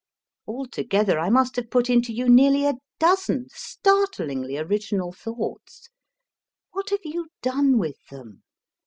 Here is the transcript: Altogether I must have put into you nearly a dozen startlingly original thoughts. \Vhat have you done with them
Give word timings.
Altogether 0.47 1.19
I 1.19 1.29
must 1.29 1.55
have 1.57 1.69
put 1.69 1.87
into 1.87 2.11
you 2.11 2.27
nearly 2.27 2.65
a 2.65 2.73
dozen 2.97 3.45
startlingly 3.51 4.57
original 4.57 5.11
thoughts. 5.11 5.89
\Vhat 6.73 6.89
have 6.89 7.01
you 7.05 7.27
done 7.43 7.77
with 7.77 7.99
them 8.09 8.41